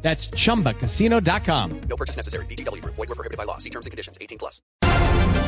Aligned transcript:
That's 0.00 0.30
chumbacasino.com. 0.30 1.70
No 1.88 1.96
purchase 1.96 2.16
necessary. 2.16 2.46
BGW. 2.46 2.82
Void 2.84 2.96
were 2.96 3.14
prohibited 3.14 3.36
by 3.36 3.44
law. 3.44 3.58
See 3.58 3.70
terms 3.70 3.86
and 3.86 3.92
conditions. 3.92 4.16
18 4.20 4.38
plus. 4.38 4.62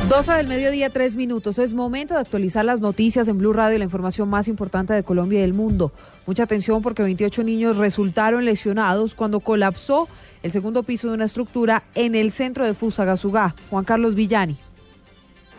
12 0.08 0.32
del 0.32 0.48
mediodía, 0.48 0.90
3 0.90 1.14
minutos. 1.14 1.58
Es 1.58 1.72
momento 1.72 2.14
de 2.14 2.20
actualizar 2.20 2.64
las 2.64 2.80
noticias 2.80 3.28
en 3.28 3.38
Blue 3.38 3.52
Radio 3.52 3.76
y 3.76 3.78
la 3.78 3.84
información 3.84 4.28
más 4.28 4.48
importante 4.48 4.92
de 4.92 5.04
Colombia 5.04 5.38
y 5.38 5.42
del 5.42 5.52
mundo. 5.54 5.92
Mucha 6.26 6.42
atención 6.42 6.82
porque 6.82 7.04
28 7.04 7.44
niños 7.44 7.76
resultaron 7.76 8.44
lesionados 8.44 9.14
cuando 9.14 9.38
colapsó 9.38 10.08
el 10.42 10.50
segundo 10.50 10.82
piso 10.82 11.08
de 11.08 11.14
una 11.14 11.26
estructura 11.26 11.84
en 11.94 12.16
el 12.16 12.32
centro 12.32 12.66
de 12.66 12.74
Fusagasugá. 12.74 13.54
Juan 13.68 13.84
Carlos 13.84 14.16
Villani. 14.16 14.56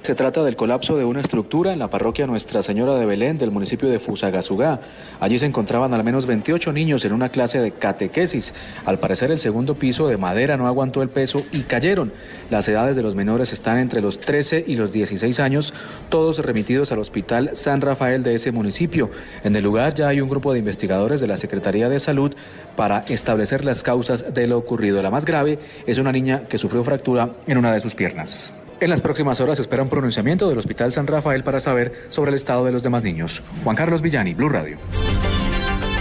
Se 0.01 0.15
trata 0.15 0.41
del 0.41 0.55
colapso 0.55 0.97
de 0.97 1.05
una 1.05 1.21
estructura 1.21 1.73
en 1.73 1.77
la 1.77 1.87
parroquia 1.87 2.25
Nuestra 2.25 2.63
Señora 2.63 2.95
de 2.95 3.05
Belén 3.05 3.37
del 3.37 3.51
municipio 3.51 3.87
de 3.87 3.99
Fusagasugá. 3.99 4.79
Allí 5.19 5.37
se 5.37 5.45
encontraban 5.45 5.93
al 5.93 6.03
menos 6.03 6.25
28 6.25 6.73
niños 6.73 7.05
en 7.05 7.13
una 7.13 7.29
clase 7.29 7.59
de 7.59 7.69
catequesis. 7.69 8.55
Al 8.85 8.97
parecer 8.97 9.29
el 9.29 9.37
segundo 9.37 9.75
piso 9.75 10.07
de 10.07 10.17
madera 10.17 10.57
no 10.57 10.65
aguantó 10.65 11.03
el 11.03 11.09
peso 11.09 11.43
y 11.51 11.61
cayeron. 11.61 12.11
Las 12.49 12.67
edades 12.67 12.95
de 12.95 13.03
los 13.03 13.13
menores 13.13 13.53
están 13.53 13.77
entre 13.77 14.01
los 14.01 14.19
13 14.19 14.65
y 14.65 14.75
los 14.75 14.91
16 14.91 15.39
años, 15.39 15.71
todos 16.09 16.39
remitidos 16.39 16.91
al 16.91 16.97
Hospital 16.97 17.51
San 17.53 17.79
Rafael 17.79 18.23
de 18.23 18.33
ese 18.33 18.51
municipio. 18.51 19.11
En 19.43 19.55
el 19.55 19.63
lugar 19.63 19.93
ya 19.93 20.07
hay 20.07 20.19
un 20.19 20.29
grupo 20.29 20.51
de 20.51 20.57
investigadores 20.57 21.21
de 21.21 21.27
la 21.27 21.37
Secretaría 21.37 21.89
de 21.89 21.99
Salud 21.99 22.33
para 22.75 23.01
establecer 23.01 23.63
las 23.63 23.83
causas 23.83 24.33
de 24.33 24.47
lo 24.47 24.57
ocurrido. 24.57 25.03
La 25.03 25.11
más 25.11 25.25
grave 25.25 25.59
es 25.85 25.99
una 25.99 26.11
niña 26.11 26.41
que 26.49 26.57
sufrió 26.57 26.83
fractura 26.83 27.29
en 27.45 27.59
una 27.59 27.71
de 27.71 27.81
sus 27.81 27.93
piernas. 27.93 28.51
En 28.81 28.89
las 28.89 28.99
próximas 29.03 29.39
horas 29.39 29.57
se 29.57 29.61
espera 29.61 29.83
un 29.83 29.89
pronunciamiento 29.89 30.49
del 30.49 30.57
Hospital 30.57 30.91
San 30.91 31.05
Rafael 31.05 31.43
para 31.43 31.59
saber 31.59 31.93
sobre 32.09 32.29
el 32.29 32.35
estado 32.35 32.65
de 32.65 32.71
los 32.71 32.81
demás 32.81 33.03
niños. 33.03 33.43
Juan 33.63 33.75
Carlos 33.75 34.01
Villani, 34.01 34.33
Blue 34.33 34.49
Radio. 34.49 34.77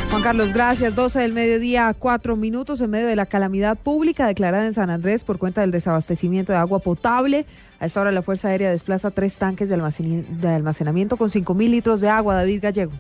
Juan 0.09 0.23
Carlos, 0.23 0.55
gracias. 0.55 0.95
12 0.95 1.19
del 1.19 1.35
mediodía, 1.35 1.95
4 1.99 2.37
minutos 2.37 2.81
en 2.81 2.89
medio 2.89 3.07
de 3.07 3.17
la 3.17 3.27
calamidad 3.27 3.77
pública 3.77 4.27
declarada 4.27 4.65
en 4.65 4.73
San 4.73 4.89
Andrés 4.89 5.25
por 5.25 5.37
cuenta 5.37 5.61
del 5.61 5.73
desabastecimiento 5.73 6.55
de 6.55 6.59
agua 6.59 6.79
potable. 6.79 7.45
A 7.81 7.85
esta 7.85 8.01
hora 8.01 8.13
la 8.13 8.23
Fuerza 8.23 8.49
Aérea 8.49 8.71
desplaza 8.71 9.11
tres 9.11 9.37
tanques 9.37 9.69
de, 9.69 9.75
almacenamiento 10.49 11.19
con 11.19 11.29
5 11.29 11.53
mil 11.53 11.73
litros 11.73 12.01
de 12.01 12.09
agua. 12.09 12.35
David 12.35 12.63
Gallego. 12.63 12.93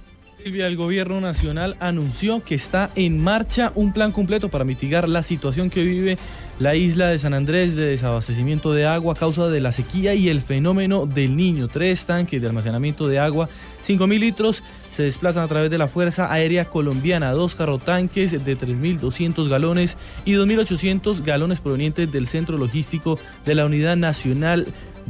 Silvia, 0.42 0.66
el 0.66 0.76
gobierno 0.76 1.20
nacional 1.20 1.76
anunció 1.80 2.42
que 2.42 2.54
está 2.54 2.90
en 2.94 3.22
marcha 3.22 3.72
un 3.74 3.92
plan 3.92 4.10
completo 4.10 4.48
para 4.48 4.64
mitigar 4.64 5.08
la 5.08 5.22
situación 5.22 5.68
que 5.68 5.82
vive 5.82 6.16
la 6.58 6.74
isla 6.74 7.08
de 7.08 7.18
San 7.18 7.34
Andrés 7.34 7.76
de 7.76 7.86
desabastecimiento 7.86 8.72
de 8.72 8.86
agua 8.86 9.14
a 9.14 9.16
causa 9.16 9.48
de 9.48 9.60
la 9.60 9.72
sequía 9.72 10.14
y 10.14 10.28
el 10.28 10.40
fenómeno 10.40 11.04
del 11.04 11.36
niño. 11.36 11.68
Tres 11.68 12.06
tanques 12.06 12.40
de 12.40 12.46
almacenamiento 12.46 13.06
de 13.06 13.18
agua, 13.18 13.48
5 13.82 14.06
mil 14.06 14.20
litros, 14.20 14.62
se 14.90 15.02
desplazan 15.02 15.44
a 15.44 15.48
través 15.48 15.70
de 15.70 15.78
la 15.78 15.88
Fuerza 15.88 16.32
Aérea 16.32 16.64
Colombiana. 16.66 17.32
Dos 17.32 17.54
carrotanques 17.54 18.32
de 18.32 18.58
3.200 18.58 19.48
galones 19.48 19.96
y 20.24 20.32
2.800 20.32 21.22
galones 21.24 21.60
provenientes 21.60 22.10
del 22.10 22.26
centro 22.26 22.56
logístico 22.56 23.18
de 23.44 23.54
la 23.54 23.66
Unidad 23.66 23.96
Nacional 23.96 24.66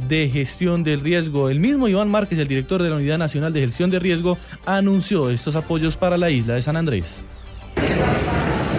de 0.07 0.29
Gestión 0.29 0.83
del 0.83 1.01
Riesgo. 1.01 1.49
El 1.49 1.59
mismo 1.59 1.87
Iván 1.87 2.09
Márquez, 2.09 2.39
el 2.39 2.47
director 2.47 2.81
de 2.81 2.89
la 2.89 2.95
Unidad 2.95 3.17
Nacional 3.17 3.53
de 3.53 3.61
Gestión 3.61 3.89
de 3.89 3.99
Riesgo, 3.99 4.37
anunció 4.65 5.29
estos 5.29 5.55
apoyos 5.55 5.97
para 5.97 6.17
la 6.17 6.29
isla 6.29 6.55
de 6.55 6.61
San 6.61 6.75
Andrés. 6.75 7.21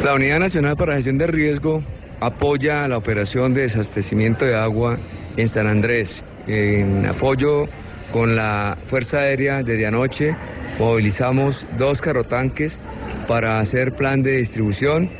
La 0.04 0.14
Unidad 0.14 0.40
Nacional 0.40 0.76
para 0.76 0.94
Gestión 0.94 1.18
de 1.18 1.26
Riesgo 1.26 1.82
apoya 2.20 2.86
la 2.88 2.96
operación 2.96 3.54
de 3.54 3.62
desabastecimiento 3.62 4.44
de 4.44 4.54
agua 4.54 4.98
en 5.36 5.48
San 5.48 5.66
Andrés. 5.66 6.24
En 6.46 7.06
apoyo 7.06 7.66
con 8.12 8.36
la 8.36 8.76
Fuerza 8.86 9.18
Aérea 9.18 9.62
desde 9.62 9.86
anoche 9.86 10.36
movilizamos 10.78 11.66
dos 11.78 12.00
carrotanques 12.00 12.78
para 13.26 13.60
hacer 13.60 13.94
plan 13.94 14.22
de 14.22 14.38
distribución 14.38 15.10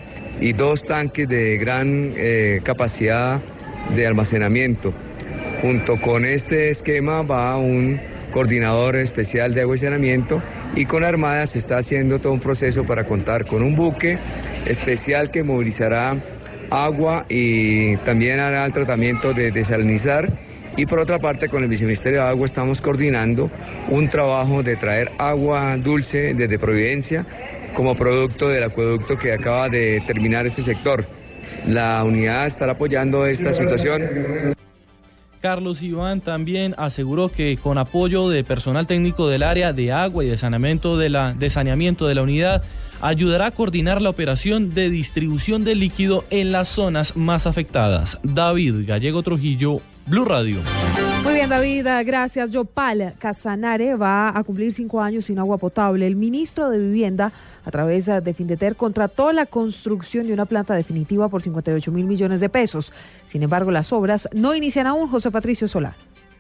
y 0.41 0.53
dos 0.53 0.85
tanques 0.85 1.29
de 1.29 1.57
gran 1.59 2.12
eh, 2.17 2.61
capacidad 2.65 3.41
de 3.95 4.07
almacenamiento. 4.07 4.93
Junto 5.62 5.97
con 6.00 6.25
este 6.25 6.71
esquema 6.71 7.23
va 7.23 7.56
un 7.56 8.00
coordinador 8.33 8.97
especial 8.97 9.55
de 9.55 9.61
agua 9.61 9.77
y 9.77 9.78
saneamiento 9.78 10.43
y 10.75 10.87
con 10.87 11.05
Armada 11.05 11.47
se 11.47 11.59
está 11.59 11.78
haciendo 11.78 12.19
todo 12.19 12.33
un 12.33 12.41
proceso 12.41 12.83
para 12.83 13.05
contar 13.05 13.47
con 13.47 13.62
un 13.62 13.77
buque 13.77 14.19
especial 14.67 15.31
que 15.31 15.45
movilizará 15.45 16.17
agua 16.71 17.27
y 17.28 17.97
también 17.99 18.41
hará 18.41 18.67
el 18.67 18.73
tratamiento 18.73 19.34
de 19.34 19.53
desalinizar 19.53 20.33
y 20.77 20.87
por 20.87 20.99
otra 20.99 21.21
parte 21.21 21.49
con 21.49 21.62
el 21.62 21.69
Viceministerio 21.69 22.23
de 22.23 22.29
Agua 22.29 22.47
estamos 22.47 22.81
coordinando 22.81 23.49
un 23.89 24.09
trabajo 24.09 24.65
de 24.65 24.75
traer 24.75 25.12
agua 25.19 25.77
dulce 25.77 26.34
desde 26.34 26.59
Providencia 26.59 27.25
como 27.75 27.94
producto 27.94 28.49
del 28.49 28.65
acueducto 28.65 29.17
que 29.17 29.33
acaba 29.33 29.69
de 29.69 30.03
terminar 30.05 30.44
este 30.44 30.62
sector. 30.62 31.06
La 31.69 32.03
unidad 32.03 32.49
estará 32.49 32.73
apoyando 32.73 33.27
esta 33.27 33.53
situación. 33.53 34.56
Carlos 35.43 35.83
Iván 35.83 36.21
también 36.21 36.73
aseguró 36.79 37.29
que 37.29 37.59
con 37.59 37.77
apoyo 37.77 38.29
de 38.29 38.45
personal 38.45 38.87
técnico 38.87 39.27
del 39.27 39.43
área 39.43 39.73
de 39.73 39.91
agua 39.91 40.25
y 40.25 40.29
de 40.29 40.39
saneamiento 40.39 40.97
de 40.97 41.09
la, 41.11 41.35
saneamiento 41.51 42.07
de 42.07 42.15
la 42.15 42.23
unidad, 42.23 42.63
ayudará 43.01 43.47
a 43.47 43.51
coordinar 43.51 44.01
la 44.01 44.11
operación 44.11 44.73
de 44.73 44.89
distribución 44.89 45.65
de 45.65 45.75
líquido 45.75 46.25
en 46.31 46.53
las 46.53 46.69
zonas 46.69 47.17
más 47.17 47.49
afectadas. 47.49 48.21
David 48.23 48.87
Gallego 48.87 49.25
Trujillo, 49.25 49.81
Blue 50.07 50.25
Radio. 50.25 50.59
Muy 51.23 51.35
bien, 51.35 51.49
David, 51.49 51.87
ah, 51.87 52.03
gracias. 52.03 52.51
Yopal 52.51 53.15
Casanare 53.19 53.95
va 53.95 54.37
a 54.37 54.43
cumplir 54.43 54.73
cinco 54.73 55.01
años 55.01 55.27
sin 55.27 55.39
agua 55.39 55.59
potable. 55.59 56.07
El 56.07 56.17
ministro 56.17 56.69
de 56.71 56.79
Vivienda, 56.79 57.33
a 57.65 57.71
través 57.71 58.09
ah, 58.09 58.21
de 58.21 58.35
Findeter, 58.35 58.75
contrató 58.75 59.33
la 59.33 59.47
construcción 59.47 60.27
de 60.27 60.33
una 60.33 60.47
planta 60.47 60.75
definitiva 60.75 61.29
por 61.29 61.43
58 61.43 61.93
mil 61.93 62.07
millones 62.07 62.41
de 62.41 62.49
pesos. 62.49 62.93
Sin 63.29 63.43
embargo, 63.43 63.71
las 63.71 63.93
obras 63.93 64.29
no 64.33 64.55
inician 64.55 64.87
aún. 64.87 65.09
José 65.09 65.31
Patricio 65.31 65.69
Solar. 65.69 65.95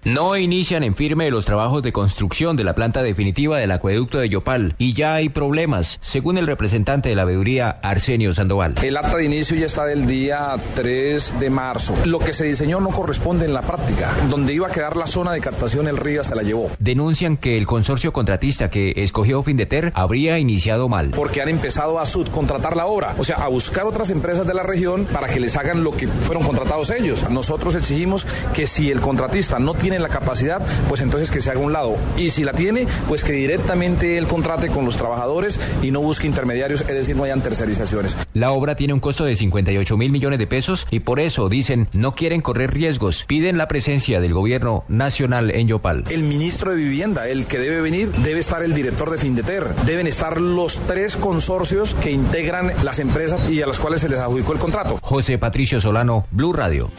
No 0.04 0.36
inician 0.36 0.82
en 0.82 0.96
firme 0.96 1.30
los 1.30 1.46
trabajos 1.46 1.80
de 1.80 1.92
construcción 1.92 2.56
de 2.56 2.64
la 2.64 2.74
planta 2.74 3.04
definitiva 3.04 3.58
del 3.58 3.70
acueducto 3.70 4.18
de 4.18 4.28
Yopal 4.28 4.74
y 4.76 4.94
ya 4.94 5.14
hay 5.14 5.28
problemas, 5.28 6.00
según 6.00 6.38
el 6.38 6.48
representante 6.48 7.08
de 7.08 7.14
la 7.14 7.24
veeduría 7.24 7.78
Arsenio 7.84 8.34
Sandoval. 8.34 8.74
El 8.82 8.96
acta 8.96 9.18
de 9.18 9.26
inicio 9.26 9.56
ya 9.56 9.66
está 9.66 9.84
del 9.84 10.08
día 10.08 10.56
3 10.74 11.38
de 11.38 11.50
marzo. 11.50 11.94
Lo 12.04 12.18
que 12.18 12.32
se 12.32 12.44
diseñó 12.44 12.80
no 12.80 12.88
corresponde 12.88 13.44
en 13.44 13.54
la 13.54 13.62
práctica. 13.62 14.12
Donde 14.28 14.52
iba 14.52 14.66
a 14.66 14.72
quedar 14.72 14.96
la 14.96 15.06
zona 15.06 15.30
de 15.34 15.40
captación, 15.40 15.86
el 15.86 15.96
río 15.96 16.24
se 16.24 16.34
la 16.34 16.42
llevó. 16.42 16.68
Denuncian 16.80 17.36
que 17.36 17.56
el 17.56 17.68
consorcio 17.68 18.12
contratista 18.12 18.70
que 18.70 18.94
escogió 18.96 19.44
Findeter 19.44 19.92
habría 19.94 20.36
iniciado 20.40 20.88
mal. 20.88 21.12
Porque 21.14 21.42
han 21.42 21.48
empezado 21.48 22.00
a 22.00 22.06
subcontratar 22.06 22.76
la 22.76 22.86
obra. 22.86 23.14
O 23.18 23.24
sea, 23.24 23.36
a 23.36 23.46
buscar 23.46 23.86
otras 23.86 24.10
empresas 24.10 24.48
de 24.48 24.54
la 24.54 24.64
región 24.64 25.04
para 25.04 25.28
que 25.28 25.38
les 25.38 25.54
hagan 25.54 25.84
lo 25.84 25.92
que 25.92 26.08
fueron 26.08 26.42
contratados 26.42 26.90
ellos. 26.90 27.30
Nosotros 27.30 27.76
exigimos 27.76 28.26
que 28.52 28.66
si 28.66 28.90
el 28.90 29.00
contratista 29.00 29.60
no 29.60 29.74
tiene 29.74 29.91
la 30.00 30.08
capacidad, 30.08 30.60
pues 30.88 31.00
entonces 31.00 31.30
que 31.30 31.40
se 31.40 31.50
haga 31.50 31.60
un 31.60 31.72
lado. 31.72 31.96
Y 32.16 32.30
si 32.30 32.44
la 32.44 32.52
tiene, 32.52 32.86
pues 33.08 33.24
que 33.24 33.32
directamente 33.32 34.18
él 34.18 34.26
contrate 34.26 34.68
con 34.68 34.84
los 34.84 34.96
trabajadores 34.96 35.58
y 35.82 35.90
no 35.90 36.00
busque 36.00 36.26
intermediarios, 36.26 36.80
es 36.82 36.86
decir, 36.86 37.16
no 37.16 37.24
hayan 37.24 37.42
tercerizaciones. 37.42 38.16
La 38.34 38.52
obra 38.52 38.76
tiene 38.76 38.94
un 38.94 39.00
costo 39.00 39.24
de 39.24 39.34
58 39.34 39.96
mil 39.96 40.12
millones 40.12 40.38
de 40.38 40.46
pesos 40.46 40.86
y 40.90 41.00
por 41.00 41.20
eso, 41.20 41.48
dicen, 41.48 41.88
no 41.92 42.14
quieren 42.14 42.40
correr 42.40 42.72
riesgos. 42.72 43.24
Piden 43.26 43.58
la 43.58 43.68
presencia 43.68 44.20
del 44.20 44.34
gobierno 44.34 44.84
nacional 44.88 45.50
en 45.50 45.68
Yopal. 45.68 46.04
El 46.10 46.22
ministro 46.22 46.70
de 46.70 46.76
Vivienda, 46.76 47.28
el 47.28 47.46
que 47.46 47.58
debe 47.58 47.80
venir, 47.80 48.10
debe 48.12 48.40
estar 48.40 48.62
el 48.62 48.74
director 48.74 49.10
de 49.10 49.18
Findeter. 49.18 49.74
Deben 49.86 50.06
estar 50.06 50.40
los 50.40 50.78
tres 50.86 51.16
consorcios 51.16 51.94
que 52.02 52.10
integran 52.10 52.72
las 52.82 52.98
empresas 52.98 53.48
y 53.50 53.62
a 53.62 53.66
las 53.66 53.78
cuales 53.78 54.00
se 54.00 54.08
les 54.08 54.20
adjudicó 54.20 54.52
el 54.52 54.58
contrato. 54.58 54.98
José 55.02 55.38
Patricio 55.38 55.80
Solano, 55.80 56.26
Blue 56.30 56.52
Radio. 56.52 56.90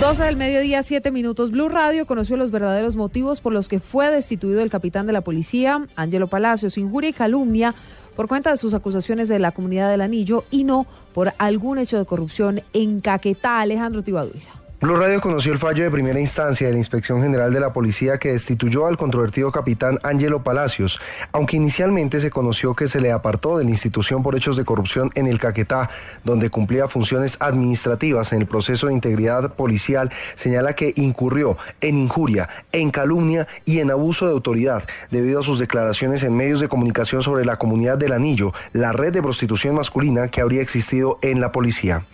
12 0.00 0.22
del 0.22 0.36
mediodía, 0.36 0.84
7 0.84 1.10
minutos. 1.10 1.50
Blue 1.50 1.68
Radio 1.68 2.06
conoció 2.06 2.36
los 2.36 2.52
verdaderos 2.52 2.94
motivos 2.94 3.40
por 3.40 3.52
los 3.52 3.66
que 3.66 3.80
fue 3.80 4.08
destituido 4.12 4.60
el 4.60 4.70
capitán 4.70 5.08
de 5.08 5.12
la 5.12 5.22
policía, 5.22 5.86
Ángelo 5.96 6.28
Palacios, 6.28 6.78
injuria 6.78 7.10
y 7.10 7.12
calumnia 7.12 7.74
por 8.14 8.28
cuenta 8.28 8.52
de 8.52 8.58
sus 8.58 8.74
acusaciones 8.74 9.28
de 9.28 9.40
la 9.40 9.50
comunidad 9.50 9.90
del 9.90 10.00
Anillo 10.00 10.44
y 10.52 10.62
no 10.62 10.86
por 11.14 11.32
algún 11.38 11.78
hecho 11.78 11.98
de 11.98 12.04
corrupción 12.04 12.62
en 12.72 13.00
Caquetá. 13.00 13.58
Alejandro 13.58 14.04
Tibaduiza. 14.04 14.52
Blue 14.80 14.94
Radio 14.94 15.20
conoció 15.20 15.50
el 15.50 15.58
fallo 15.58 15.82
de 15.82 15.90
primera 15.90 16.20
instancia 16.20 16.68
de 16.68 16.72
la 16.72 16.78
Inspección 16.78 17.20
General 17.20 17.52
de 17.52 17.58
la 17.58 17.72
Policía 17.72 18.18
que 18.18 18.30
destituyó 18.30 18.86
al 18.86 18.96
controvertido 18.96 19.50
capitán 19.50 19.98
Ángelo 20.04 20.44
Palacios, 20.44 21.00
aunque 21.32 21.56
inicialmente 21.56 22.20
se 22.20 22.30
conoció 22.30 22.76
que 22.76 22.86
se 22.86 23.00
le 23.00 23.10
apartó 23.10 23.58
de 23.58 23.64
la 23.64 23.70
institución 23.70 24.22
por 24.22 24.36
hechos 24.36 24.56
de 24.56 24.64
corrupción 24.64 25.10
en 25.16 25.26
el 25.26 25.40
Caquetá, 25.40 25.90
donde 26.22 26.48
cumplía 26.48 26.86
funciones 26.86 27.38
administrativas 27.40 28.32
en 28.32 28.42
el 28.42 28.46
proceso 28.46 28.86
de 28.86 28.92
integridad 28.92 29.52
policial, 29.54 30.12
señala 30.36 30.74
que 30.74 30.92
incurrió 30.94 31.58
en 31.80 31.98
injuria, 31.98 32.48
en 32.70 32.92
calumnia 32.92 33.48
y 33.64 33.80
en 33.80 33.90
abuso 33.90 34.26
de 34.26 34.32
autoridad 34.32 34.84
debido 35.10 35.40
a 35.40 35.42
sus 35.42 35.58
declaraciones 35.58 36.22
en 36.22 36.36
medios 36.36 36.60
de 36.60 36.68
comunicación 36.68 37.24
sobre 37.24 37.44
la 37.44 37.56
comunidad 37.56 37.98
del 37.98 38.12
Anillo, 38.12 38.52
la 38.72 38.92
red 38.92 39.12
de 39.12 39.22
prostitución 39.22 39.74
masculina 39.74 40.28
que 40.28 40.40
habría 40.40 40.62
existido 40.62 41.18
en 41.20 41.40
la 41.40 41.50
policía. 41.50 42.06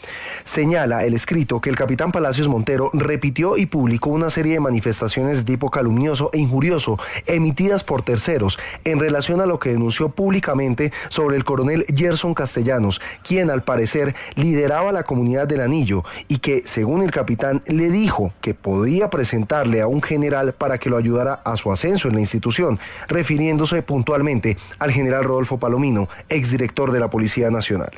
Señala 0.44 1.04
el 1.04 1.12
escrito 1.12 1.60
que 1.60 1.68
el 1.68 1.76
capitán 1.76 2.10
Palacios 2.10 2.48
Repitió 2.92 3.56
y 3.56 3.66
publicó 3.66 4.10
una 4.10 4.30
serie 4.30 4.54
de 4.54 4.60
manifestaciones 4.60 5.38
de 5.38 5.44
tipo 5.44 5.70
calumnioso 5.70 6.30
e 6.32 6.38
injurioso 6.38 6.98
emitidas 7.26 7.82
por 7.84 8.02
terceros 8.02 8.58
en 8.84 9.00
relación 9.00 9.40
a 9.40 9.46
lo 9.46 9.58
que 9.58 9.70
denunció 9.70 10.10
públicamente 10.10 10.92
sobre 11.08 11.36
el 11.36 11.44
coronel 11.44 11.84
Gerson 11.94 12.34
Castellanos, 12.34 13.00
quien 13.26 13.50
al 13.50 13.62
parecer 13.62 14.14
lideraba 14.34 14.92
la 14.92 15.02
comunidad 15.02 15.48
del 15.48 15.60
anillo 15.60 16.04
y 16.28 16.38
que, 16.38 16.62
según 16.64 17.02
el 17.02 17.10
capitán, 17.10 17.62
le 17.66 17.90
dijo 17.90 18.32
que 18.40 18.54
podía 18.54 19.10
presentarle 19.10 19.80
a 19.80 19.86
un 19.86 20.02
general 20.02 20.52
para 20.52 20.78
que 20.78 20.90
lo 20.90 20.96
ayudara 20.96 21.40
a 21.44 21.56
su 21.56 21.72
ascenso 21.72 22.08
en 22.08 22.14
la 22.14 22.20
institución, 22.20 22.78
refiriéndose 23.08 23.82
puntualmente 23.82 24.56
al 24.78 24.92
general 24.92 25.24
Rodolfo 25.24 25.58
Palomino, 25.58 26.08
exdirector 26.28 26.92
de 26.92 27.00
la 27.00 27.10
Policía 27.10 27.50
Nacional. 27.50 27.90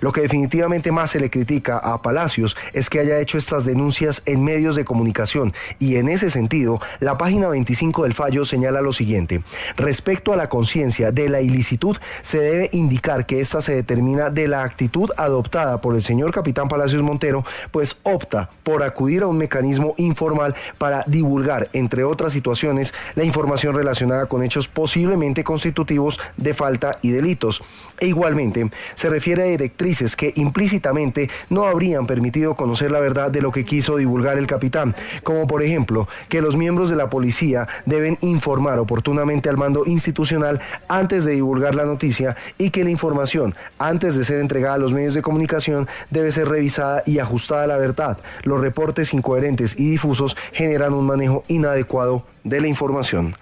Lo 0.00 0.12
que 0.12 0.22
definitivamente 0.22 0.92
más 0.92 1.10
se 1.10 1.20
le 1.20 1.30
critica 1.30 1.78
a 1.78 2.00
Palacios 2.00 2.56
es 2.72 2.88
que 2.88 3.00
haya 3.00 3.18
hecho 3.18 3.36
estas 3.36 3.64
denuncias 3.64 3.89
en 4.26 4.44
medios 4.44 4.76
de 4.76 4.84
comunicación 4.84 5.52
y 5.80 5.96
en 5.96 6.08
ese 6.08 6.30
sentido, 6.30 6.80
la 7.00 7.18
página 7.18 7.48
25 7.48 8.04
del 8.04 8.14
fallo 8.14 8.44
señala 8.44 8.80
lo 8.80 8.92
siguiente. 8.92 9.42
Respecto 9.76 10.32
a 10.32 10.36
la 10.36 10.48
conciencia 10.48 11.10
de 11.10 11.28
la 11.28 11.40
ilicitud, 11.40 11.96
se 12.22 12.38
debe 12.38 12.70
indicar 12.72 13.26
que 13.26 13.40
esta 13.40 13.60
se 13.60 13.74
determina 13.74 14.30
de 14.30 14.46
la 14.46 14.62
actitud 14.62 15.10
adoptada 15.16 15.80
por 15.80 15.96
el 15.96 16.04
señor 16.04 16.32
capitán 16.32 16.68
Palacios 16.68 17.02
Montero, 17.02 17.44
pues 17.72 17.96
opta 18.04 18.50
por 18.62 18.84
acudir 18.84 19.22
a 19.22 19.26
un 19.26 19.38
mecanismo 19.38 19.94
informal 19.96 20.54
para 20.78 21.02
divulgar, 21.08 21.68
entre 21.72 22.04
otras 22.04 22.32
situaciones, 22.32 22.94
la 23.16 23.24
información 23.24 23.74
relacionada 23.74 24.26
con 24.26 24.44
hechos 24.44 24.68
posiblemente 24.68 25.42
constitutivos 25.42 26.20
de 26.36 26.54
falta 26.54 26.98
y 27.02 27.10
delitos. 27.10 27.60
E 27.98 28.06
igualmente, 28.06 28.70
se 28.94 29.10
refiere 29.10 29.42
a 29.42 29.46
directrices 29.46 30.16
que 30.16 30.32
implícitamente 30.36 31.28
no 31.50 31.64
habrían 31.64 32.06
permitido 32.06 32.54
conocer 32.54 32.90
la 32.90 33.00
verdad 33.00 33.30
de 33.30 33.42
lo 33.42 33.52
que 33.52 33.64
quiso 33.64 33.79
divulgar 33.80 34.38
el 34.38 34.46
capitán, 34.46 34.94
como 35.22 35.46
por 35.46 35.62
ejemplo 35.62 36.08
que 36.28 36.40
los 36.40 36.56
miembros 36.56 36.88
de 36.88 36.96
la 36.96 37.10
policía 37.10 37.66
deben 37.86 38.18
informar 38.20 38.78
oportunamente 38.78 39.48
al 39.48 39.56
mando 39.56 39.84
institucional 39.86 40.60
antes 40.88 41.24
de 41.24 41.32
divulgar 41.32 41.74
la 41.74 41.84
noticia 41.84 42.36
y 42.58 42.70
que 42.70 42.84
la 42.84 42.90
información, 42.90 43.54
antes 43.78 44.14
de 44.14 44.24
ser 44.24 44.40
entregada 44.40 44.74
a 44.74 44.78
los 44.78 44.92
medios 44.92 45.14
de 45.14 45.22
comunicación, 45.22 45.88
debe 46.10 46.32
ser 46.32 46.48
revisada 46.48 47.02
y 47.06 47.18
ajustada 47.18 47.64
a 47.64 47.66
la 47.66 47.76
verdad. 47.76 48.18
Los 48.42 48.60
reportes 48.60 49.14
incoherentes 49.14 49.78
y 49.78 49.90
difusos 49.90 50.36
generan 50.52 50.94
un 50.94 51.06
manejo 51.06 51.44
inadecuado 51.48 52.24
de 52.44 52.60
la 52.60 52.68
información. 52.68 53.36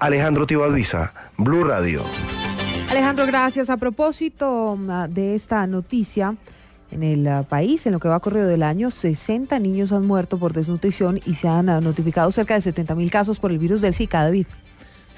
Alejandro 0.00 0.46
Tibalbiza, 0.46 1.12
Blue 1.36 1.64
Radio. 1.64 2.02
Alejandro, 2.90 3.26
gracias. 3.26 3.68
A 3.68 3.76
propósito 3.76 4.76
mm, 4.76 5.08
de 5.10 5.34
esta 5.34 5.66
noticia, 5.66 6.34
en 6.90 7.02
el 7.02 7.26
ah, 7.26 7.42
país, 7.42 7.86
en 7.86 7.92
lo 7.92 8.00
que 8.00 8.08
va 8.08 8.20
corrido 8.20 8.46
del 8.46 8.62
año, 8.62 8.90
60 8.90 9.58
niños 9.58 9.92
han 9.92 10.06
muerto 10.06 10.38
por 10.38 10.52
desnutrición 10.52 11.20
y 11.26 11.34
se 11.34 11.48
han 11.48 11.68
ah, 11.68 11.80
notificado 11.80 12.30
cerca 12.30 12.54
de 12.54 12.60
70 12.60 12.94
mil 12.94 13.10
casos 13.10 13.38
por 13.38 13.50
el 13.50 13.58
virus 13.58 13.80
del 13.80 13.94
Zika, 13.94 14.24
David. 14.24 14.46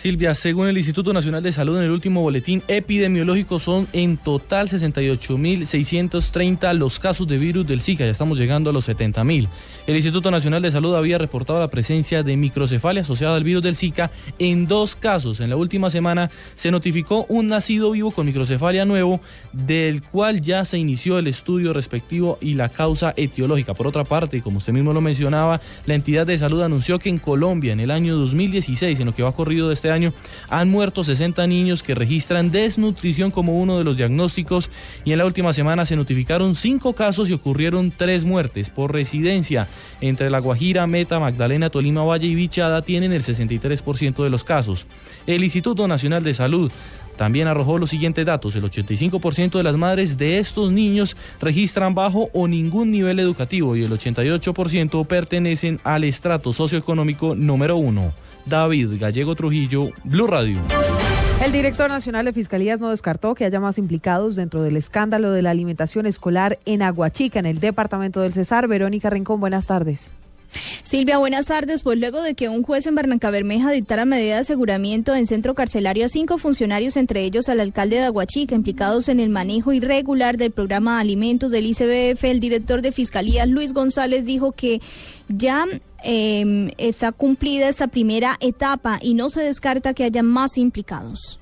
Silvia, 0.00 0.34
según 0.34 0.66
el 0.66 0.76
Instituto 0.78 1.12
Nacional 1.12 1.42
de 1.42 1.52
Salud, 1.52 1.76
en 1.76 1.84
el 1.84 1.90
último 1.90 2.22
boletín 2.22 2.62
epidemiológico 2.68 3.60
son 3.60 3.86
en 3.92 4.16
total 4.16 4.70
68.630 4.70 6.72
los 6.72 6.98
casos 6.98 7.28
de 7.28 7.36
virus 7.36 7.66
del 7.66 7.82
Zika. 7.82 8.06
Ya 8.06 8.10
estamos 8.10 8.38
llegando 8.38 8.70
a 8.70 8.72
los 8.72 8.88
70.000. 8.88 9.46
El 9.86 9.96
Instituto 9.96 10.30
Nacional 10.30 10.62
de 10.62 10.70
Salud 10.70 10.94
había 10.94 11.18
reportado 11.18 11.58
la 11.58 11.68
presencia 11.68 12.22
de 12.22 12.36
microcefalia 12.36 13.02
asociada 13.02 13.36
al 13.36 13.44
virus 13.44 13.62
del 13.62 13.76
Zika 13.76 14.10
en 14.38 14.68
dos 14.68 14.94
casos. 14.94 15.40
En 15.40 15.50
la 15.50 15.56
última 15.56 15.90
semana 15.90 16.30
se 16.54 16.70
notificó 16.70 17.24
un 17.28 17.48
nacido 17.48 17.90
vivo 17.92 18.10
con 18.10 18.26
microcefalia 18.26 18.84
nuevo, 18.84 19.20
del 19.52 20.02
cual 20.02 20.42
ya 20.42 20.64
se 20.64 20.78
inició 20.78 21.18
el 21.18 21.26
estudio 21.26 21.72
respectivo 21.72 22.38
y 22.40 22.54
la 22.54 22.68
causa 22.68 23.14
etiológica. 23.16 23.74
Por 23.74 23.86
otra 23.86 24.04
parte, 24.04 24.42
como 24.42 24.58
usted 24.58 24.72
mismo 24.72 24.92
lo 24.92 25.00
mencionaba, 25.00 25.60
la 25.86 25.94
entidad 25.94 26.26
de 26.26 26.38
salud 26.38 26.62
anunció 26.62 26.98
que 26.98 27.08
en 27.08 27.18
Colombia, 27.18 27.72
en 27.72 27.80
el 27.80 27.90
año 27.90 28.16
2016, 28.16 29.00
en 29.00 29.06
lo 29.06 29.14
que 29.14 29.22
va 29.22 29.32
corrido 29.32 29.68
de 29.68 29.74
este 29.74 29.90
año, 29.90 30.12
han 30.48 30.70
muerto 30.70 31.04
60 31.04 31.46
niños 31.46 31.82
que 31.82 31.94
registran 31.94 32.50
desnutrición 32.50 33.30
como 33.30 33.58
uno 33.58 33.78
de 33.78 33.84
los 33.84 33.96
diagnósticos 33.96 34.70
y 35.04 35.12
en 35.12 35.18
la 35.18 35.26
última 35.26 35.52
semana 35.52 35.86
se 35.86 35.96
notificaron 35.96 36.54
cinco 36.54 36.92
casos 36.92 37.30
y 37.30 37.32
ocurrieron 37.32 37.90
tres 37.96 38.24
muertes 38.24 38.68
por 38.68 38.92
residencia. 38.92 39.66
Entre 40.00 40.30
La 40.30 40.38
Guajira, 40.38 40.86
Meta, 40.86 41.20
Magdalena, 41.20 41.70
Tolima, 41.70 42.02
Valle 42.04 42.26
y 42.26 42.34
Bichada 42.34 42.82
tienen 42.82 43.12
el 43.12 43.22
63% 43.22 44.22
de 44.22 44.30
los 44.30 44.44
casos. 44.44 44.86
El 45.26 45.44
Instituto 45.44 45.86
Nacional 45.86 46.22
de 46.24 46.34
Salud 46.34 46.72
también 47.20 47.48
arrojó 47.48 47.76
los 47.76 47.90
siguientes 47.90 48.24
datos. 48.24 48.56
El 48.56 48.64
85% 48.64 49.58
de 49.58 49.62
las 49.62 49.76
madres 49.76 50.16
de 50.16 50.38
estos 50.38 50.72
niños 50.72 51.18
registran 51.38 51.94
bajo 51.94 52.30
o 52.32 52.48
ningún 52.48 52.90
nivel 52.90 53.18
educativo 53.18 53.76
y 53.76 53.84
el 53.84 53.90
88% 53.90 55.06
pertenecen 55.06 55.80
al 55.84 56.04
estrato 56.04 56.54
socioeconómico 56.54 57.34
número 57.34 57.76
uno. 57.76 58.12
David 58.46 58.92
Gallego 58.98 59.34
Trujillo, 59.34 59.90
Blue 60.04 60.26
Radio. 60.26 60.60
El 61.42 61.52
director 61.52 61.88
nacional 61.88 62.26
de 62.26 62.34
Fiscalías 62.34 62.80
no 62.80 62.90
descartó 62.90 63.34
que 63.34 63.46
haya 63.46 63.60
más 63.60 63.78
implicados 63.78 64.36
dentro 64.36 64.60
del 64.60 64.76
escándalo 64.76 65.32
de 65.32 65.40
la 65.40 65.50
alimentación 65.50 66.04
escolar 66.04 66.58
en 66.66 66.82
Aguachica, 66.82 67.38
en 67.38 67.46
el 67.46 67.60
departamento 67.60 68.20
del 68.20 68.34
Cesar. 68.34 68.68
Verónica 68.68 69.08
Rincón, 69.08 69.40
buenas 69.40 69.66
tardes. 69.66 70.12
Silvia, 70.82 71.18
buenas 71.18 71.46
tardes. 71.46 71.82
Pues 71.82 71.98
luego 71.98 72.22
de 72.22 72.34
que 72.34 72.48
un 72.48 72.62
juez 72.62 72.86
en 72.86 72.94
Barranca 72.94 73.30
Bermeja 73.30 73.70
dictara 73.70 74.04
medida 74.04 74.34
de 74.34 74.40
aseguramiento 74.40 75.14
en 75.14 75.26
centro 75.26 75.54
carcelario 75.54 76.06
a 76.06 76.08
cinco 76.08 76.38
funcionarios, 76.38 76.96
entre 76.96 77.22
ellos 77.22 77.48
al 77.48 77.60
alcalde 77.60 77.96
de 77.96 78.04
Aguachica, 78.04 78.54
implicados 78.54 79.08
en 79.08 79.20
el 79.20 79.30
manejo 79.30 79.72
irregular 79.72 80.36
del 80.36 80.50
programa 80.50 80.96
de 80.96 81.00
alimentos 81.02 81.50
del 81.50 81.66
ICBF, 81.66 82.24
el 82.24 82.40
director 82.40 82.82
de 82.82 82.92
Fiscalía, 82.92 83.46
Luis 83.46 83.72
González, 83.72 84.24
dijo 84.24 84.52
que 84.52 84.80
ya 85.28 85.66
em, 86.02 86.70
está 86.78 87.12
cumplida 87.12 87.68
esta 87.68 87.88
primera 87.88 88.36
etapa 88.40 88.98
y 89.00 89.14
no 89.14 89.28
se 89.28 89.42
descarta 89.42 89.94
que 89.94 90.04
haya 90.04 90.22
más 90.22 90.58
implicados. 90.58 91.40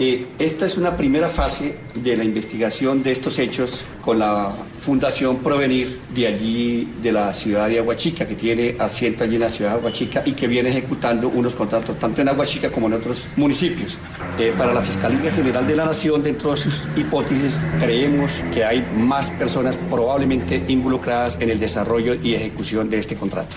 Eh, 0.00 0.26
esta 0.38 0.64
es 0.64 0.76
una 0.76 0.96
primera 0.96 1.28
fase 1.28 1.74
de 1.92 2.16
la 2.16 2.22
investigación 2.22 3.02
de 3.02 3.10
estos 3.10 3.36
hechos 3.40 3.84
con 4.00 4.20
la 4.20 4.52
Fundación 4.80 5.38
Provenir 5.38 5.98
de 6.14 6.28
allí, 6.28 6.88
de 7.02 7.10
la 7.10 7.32
ciudad 7.32 7.68
de 7.68 7.80
Aguachica, 7.80 8.26
que 8.28 8.36
tiene 8.36 8.76
asiento 8.78 9.24
allí 9.24 9.34
en 9.34 9.40
la 9.40 9.48
ciudad 9.48 9.72
de 9.72 9.78
Aguachica 9.78 10.22
y 10.24 10.32
que 10.32 10.46
viene 10.46 10.68
ejecutando 10.68 11.28
unos 11.28 11.56
contratos 11.56 11.98
tanto 11.98 12.22
en 12.22 12.28
Aguachica 12.28 12.70
como 12.70 12.86
en 12.86 12.92
otros 12.92 13.26
municipios. 13.34 13.98
Eh, 14.38 14.54
para 14.56 14.72
la 14.72 14.82
Fiscalía 14.82 15.32
General 15.32 15.66
de 15.66 15.74
la 15.74 15.84
Nación, 15.86 16.22
dentro 16.22 16.52
de 16.52 16.58
sus 16.58 16.86
hipótesis, 16.96 17.58
creemos 17.80 18.44
que 18.52 18.64
hay 18.64 18.86
más 18.96 19.30
personas 19.30 19.76
probablemente 19.90 20.62
involucradas 20.68 21.38
en 21.40 21.50
el 21.50 21.58
desarrollo 21.58 22.14
y 22.14 22.34
ejecución 22.34 22.88
de 22.88 23.00
este 23.00 23.16
contrato. 23.16 23.56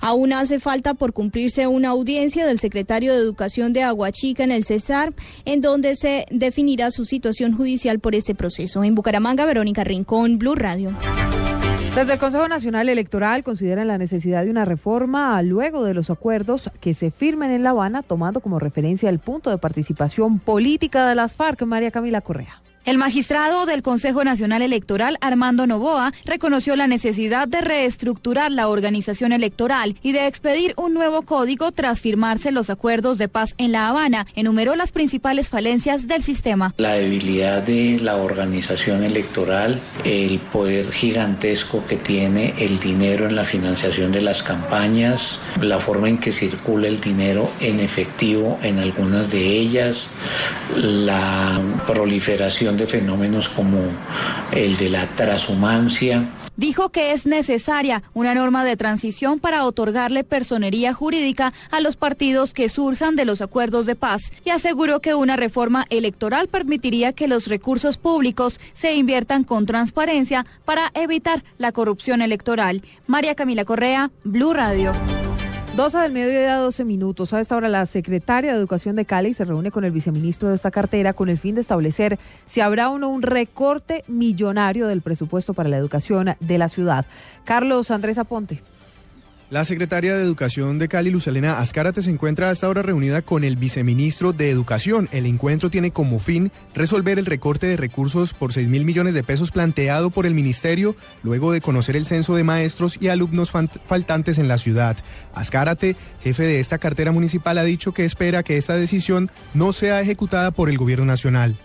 Aún 0.00 0.32
hace 0.32 0.60
falta 0.60 0.94
por 0.94 1.12
cumplirse 1.12 1.66
una 1.66 1.90
audiencia 1.90 2.46
del 2.46 2.58
secretario 2.58 3.12
de 3.12 3.20
Educación 3.20 3.72
de 3.72 3.82
Aguachica 3.82 4.44
en 4.44 4.52
el 4.52 4.64
Cesar, 4.64 5.12
en 5.44 5.60
donde 5.60 5.94
se 5.94 6.26
definirá 6.30 6.90
su 6.90 7.04
situación 7.04 7.56
judicial 7.56 7.98
por 7.98 8.14
este 8.14 8.34
proceso. 8.34 8.84
En 8.84 8.94
Bucaramanga, 8.94 9.46
Verónica 9.46 9.84
Rincón, 9.84 10.38
Blue 10.38 10.54
Radio. 10.54 10.92
Desde 11.94 12.12
el 12.12 12.18
Consejo 12.20 12.46
Nacional 12.46 12.88
Electoral 12.88 13.42
consideran 13.42 13.88
la 13.88 13.98
necesidad 13.98 14.44
de 14.44 14.50
una 14.50 14.64
reforma 14.64 15.42
luego 15.42 15.82
de 15.82 15.94
los 15.94 16.10
acuerdos 16.10 16.70
que 16.80 16.94
se 16.94 17.10
firmen 17.10 17.50
en 17.50 17.64
La 17.64 17.70
Habana, 17.70 18.02
tomando 18.02 18.40
como 18.40 18.60
referencia 18.60 19.08
el 19.10 19.18
punto 19.18 19.50
de 19.50 19.58
participación 19.58 20.38
política 20.38 21.08
de 21.08 21.16
las 21.16 21.34
FARC. 21.34 21.62
María 21.62 21.90
Camila 21.90 22.20
Correa. 22.20 22.60
El 22.88 22.96
magistrado 22.96 23.66
del 23.66 23.82
Consejo 23.82 24.24
Nacional 24.24 24.62
Electoral, 24.62 25.18
Armando 25.20 25.66
Novoa, 25.66 26.14
reconoció 26.24 26.74
la 26.74 26.86
necesidad 26.86 27.46
de 27.46 27.60
reestructurar 27.60 28.50
la 28.50 28.66
organización 28.68 29.32
electoral 29.32 29.96
y 30.02 30.12
de 30.12 30.26
expedir 30.26 30.72
un 30.78 30.94
nuevo 30.94 31.20
código 31.20 31.70
tras 31.70 32.00
firmarse 32.00 32.50
los 32.50 32.70
acuerdos 32.70 33.18
de 33.18 33.28
paz 33.28 33.54
en 33.58 33.72
La 33.72 33.90
Habana. 33.90 34.26
Enumeró 34.36 34.74
las 34.74 34.92
principales 34.92 35.50
falencias 35.50 36.08
del 36.08 36.22
sistema. 36.22 36.72
La 36.78 36.94
debilidad 36.94 37.62
de 37.62 37.98
la 38.00 38.16
organización 38.16 39.04
electoral, 39.04 39.82
el 40.04 40.38
poder 40.38 40.90
gigantesco 40.90 41.84
que 41.84 41.96
tiene 41.96 42.54
el 42.56 42.80
dinero 42.80 43.26
en 43.26 43.36
la 43.36 43.44
financiación 43.44 44.12
de 44.12 44.22
las 44.22 44.42
campañas, 44.42 45.38
la 45.60 45.78
forma 45.78 46.08
en 46.08 46.16
que 46.16 46.32
circula 46.32 46.88
el 46.88 47.02
dinero 47.02 47.52
en 47.60 47.80
efectivo 47.80 48.58
en 48.62 48.78
algunas 48.78 49.30
de 49.30 49.46
ellas, 49.46 50.06
la 50.74 51.60
proliferación 51.86 52.77
de 52.78 52.86
fenómenos 52.86 53.48
como 53.50 53.78
el 54.52 54.76
de 54.76 54.90
la 54.90 55.06
transhumancia. 55.08 56.28
Dijo 56.56 56.88
que 56.88 57.12
es 57.12 57.24
necesaria 57.24 58.02
una 58.14 58.34
norma 58.34 58.64
de 58.64 58.76
transición 58.76 59.38
para 59.38 59.64
otorgarle 59.64 60.24
personería 60.24 60.92
jurídica 60.92 61.52
a 61.70 61.80
los 61.80 61.94
partidos 61.94 62.52
que 62.52 62.68
surjan 62.68 63.14
de 63.14 63.24
los 63.24 63.40
acuerdos 63.40 63.86
de 63.86 63.94
paz 63.94 64.32
y 64.44 64.50
aseguró 64.50 64.98
que 65.00 65.14
una 65.14 65.36
reforma 65.36 65.86
electoral 65.88 66.48
permitiría 66.48 67.12
que 67.12 67.28
los 67.28 67.46
recursos 67.46 67.96
públicos 67.96 68.58
se 68.74 68.96
inviertan 68.96 69.44
con 69.44 69.66
transparencia 69.66 70.46
para 70.64 70.90
evitar 70.94 71.44
la 71.58 71.70
corrupción 71.70 72.22
electoral. 72.22 72.82
María 73.06 73.36
Camila 73.36 73.64
Correa, 73.64 74.10
Blue 74.24 74.52
Radio. 74.52 74.92
12 75.78 75.96
del 75.98 76.12
mediodía, 76.12 76.56
12 76.56 76.84
minutos. 76.84 77.32
A 77.32 77.40
esta 77.40 77.54
hora, 77.54 77.68
la 77.68 77.86
secretaria 77.86 78.50
de 78.50 78.58
Educación 78.58 78.96
de 78.96 79.04
Cali 79.04 79.32
se 79.32 79.44
reúne 79.44 79.70
con 79.70 79.84
el 79.84 79.92
viceministro 79.92 80.48
de 80.48 80.56
esta 80.56 80.72
cartera 80.72 81.12
con 81.12 81.28
el 81.28 81.38
fin 81.38 81.54
de 81.54 81.60
establecer 81.60 82.18
si 82.46 82.60
habrá 82.60 82.90
o 82.90 82.98
no 82.98 83.08
un 83.08 83.22
recorte 83.22 84.02
millonario 84.08 84.88
del 84.88 85.02
presupuesto 85.02 85.54
para 85.54 85.68
la 85.68 85.76
educación 85.76 86.34
de 86.40 86.58
la 86.58 86.68
ciudad. 86.68 87.06
Carlos 87.44 87.92
Andrés 87.92 88.18
Aponte. 88.18 88.60
La 89.50 89.64
secretaria 89.64 90.14
de 90.14 90.22
Educación 90.22 90.78
de 90.78 90.88
Cali, 90.88 91.10
Luzalena 91.10 91.60
Azcárate, 91.60 92.02
se 92.02 92.10
encuentra 92.10 92.50
a 92.50 92.52
esta 92.52 92.68
hora 92.68 92.82
reunida 92.82 93.22
con 93.22 93.44
el 93.44 93.56
viceministro 93.56 94.34
de 94.34 94.50
Educación. 94.50 95.08
El 95.10 95.24
encuentro 95.24 95.70
tiene 95.70 95.90
como 95.90 96.18
fin 96.18 96.52
resolver 96.74 97.18
el 97.18 97.24
recorte 97.24 97.66
de 97.66 97.78
recursos 97.78 98.34
por 98.34 98.52
6 98.52 98.68
mil 98.68 98.84
millones 98.84 99.14
de 99.14 99.22
pesos 99.22 99.50
planteado 99.50 100.10
por 100.10 100.26
el 100.26 100.34
ministerio 100.34 100.94
luego 101.22 101.50
de 101.50 101.62
conocer 101.62 101.96
el 101.96 102.04
censo 102.04 102.36
de 102.36 102.44
maestros 102.44 102.98
y 103.00 103.08
alumnos 103.08 103.50
faltantes 103.86 104.36
en 104.36 104.48
la 104.48 104.58
ciudad. 104.58 104.98
Azcárate, 105.32 105.96
jefe 106.22 106.42
de 106.42 106.60
esta 106.60 106.76
cartera 106.76 107.10
municipal, 107.10 107.56
ha 107.56 107.64
dicho 107.64 107.92
que 107.92 108.04
espera 108.04 108.42
que 108.42 108.58
esta 108.58 108.76
decisión 108.76 109.30
no 109.54 109.72
sea 109.72 110.02
ejecutada 110.02 110.50
por 110.50 110.68
el 110.68 110.76
gobierno 110.76 111.06
nacional. 111.06 111.58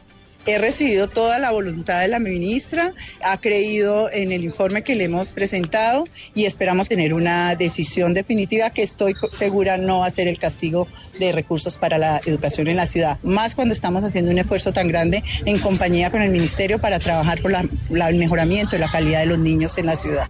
He 0.46 0.58
recibido 0.58 1.08
toda 1.08 1.40
la 1.40 1.52
voluntad 1.52 2.02
de 2.02 2.10
la 2.10 2.20
ministra, 2.20 2.94
ha 3.24 3.38
creído 3.40 4.12
en 4.12 4.34
el 4.34 4.44
informe 4.44 4.84
que 4.84 4.94
le 4.94 5.06
hemos 5.06 5.32
presentado 5.32 6.04
y 6.36 6.46
esperamos 6.46 6.90
tener 6.90 7.14
una 7.14 7.56
decisión 7.56 8.14
definitiva 8.14 8.70
que 8.72 8.84
estoy 8.84 9.16
segura 9.32 9.78
no 9.78 10.00
va 10.00 10.08
a 10.08 10.12
ser 10.12 10.28
el 10.28 10.38
castigo 10.38 10.90
de 11.18 11.32
recursos 11.32 11.78
para 11.78 11.98
la 11.98 12.20
educación 12.26 12.68
en 12.68 12.76
la 12.76 12.86
ciudad, 12.86 13.20
más 13.24 13.56
cuando 13.56 13.74
estamos 13.74 14.04
haciendo 14.04 14.32
un 14.32 14.38
esfuerzo 14.38 14.74
tan 14.74 14.90
grande 14.90 15.24
en 15.46 15.60
compañía 15.60 16.12
con 16.12 16.22
el 16.22 16.30
ministerio 16.30 16.78
para 16.78 17.00
trabajar 17.00 17.42
por 17.42 17.54
el 17.54 18.16
mejoramiento 18.18 18.72
de 18.72 18.80
la 18.80 18.92
calidad 18.92 19.22
de 19.22 19.28
los 19.28 19.40
niños 19.40 19.78
en 19.78 19.86
la 19.86 19.96
ciudad. 19.96 20.30